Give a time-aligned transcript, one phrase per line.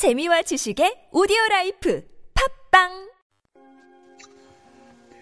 [0.00, 2.00] 재미와 지식의 오디오 라이프
[2.72, 3.10] 팝빵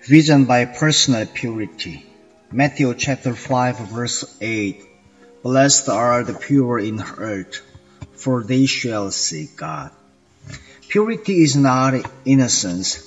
[0.07, 2.07] Vision by personal purity.
[2.53, 4.79] Matthew chapter 5 verse 8.
[5.42, 7.60] Blessed are the pure in heart,
[8.14, 9.91] for they shall see God.
[10.86, 13.02] Purity is not innocence.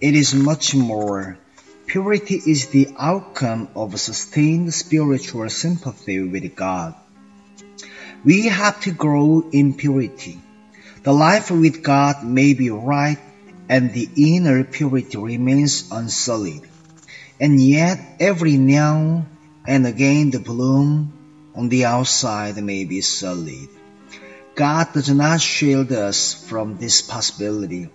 [0.00, 1.38] It is much more.
[1.86, 6.98] Purity is the outcome of sustained spiritual sympathy with God.
[8.24, 10.40] We have to grow in purity.
[11.02, 13.18] The life with God may be right
[13.68, 16.62] and the inner purity remains unsullied.
[17.40, 19.26] And yet every now
[19.66, 21.12] and again the bloom
[21.56, 23.68] on the outside may be sullied.
[24.54, 27.90] God does not shield us from this possibility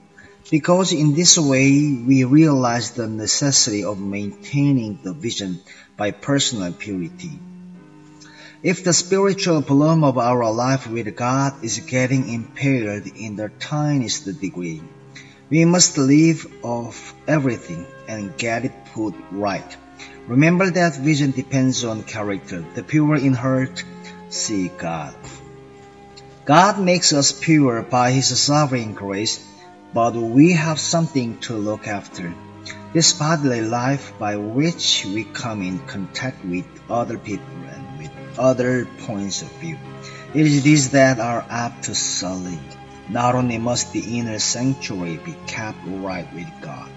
[0.51, 5.61] because in this way we realize the necessity of maintaining the vision
[5.95, 7.39] by personal purity.
[8.67, 14.25] If the spiritual bloom of our life with God is getting impaired in the tiniest
[14.41, 14.83] degree,
[15.49, 19.77] we must leave off everything and get it put right.
[20.27, 22.59] Remember that vision depends on character.
[22.75, 23.85] The pure in heart
[24.27, 25.15] see God.
[26.43, 29.39] God makes us pure by His sovereign grace,
[29.93, 32.35] but we have something to look after.
[32.91, 38.85] This bodily life by which we come in contact with other people and with other
[39.05, 39.77] points of view.
[40.33, 42.59] It is these that are apt to sully.
[43.09, 46.89] Not only must the inner sanctuary be kept right with God,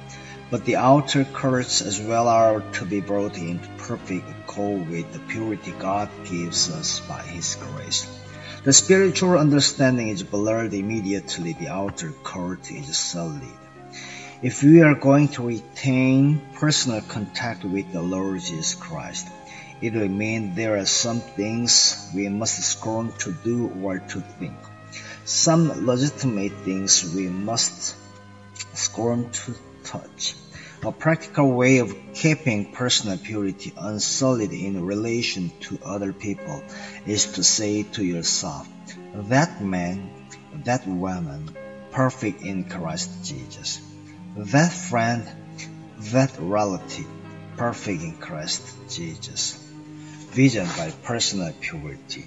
[0.51, 5.21] but the outer courts as well are to be brought into perfect accord with the
[5.21, 8.07] purity God gives us by His grace.
[8.65, 13.61] The spiritual understanding is blurred immediately the outer court is sullied.
[14.43, 19.29] If we are going to retain personal contact with the Lord Jesus Christ,
[19.81, 24.57] it will mean there are some things we must scorn to do or to think.
[25.25, 27.95] Some legitimate things we must
[28.75, 30.35] scorn to touch.
[30.83, 36.63] A practical way of keeping personal purity unsullied in relation to other people
[37.07, 38.67] is to say to yourself,
[39.15, 40.11] that man,
[40.65, 41.55] that woman,
[41.91, 43.81] perfect in Christ Jesus.
[44.37, 45.27] That friend,
[46.13, 47.07] that relative,
[47.57, 49.70] perfect in Christ Jesus.
[50.33, 52.25] Vision by personal purity.